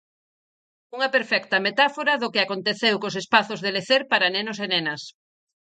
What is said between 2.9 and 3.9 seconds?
cos espazos de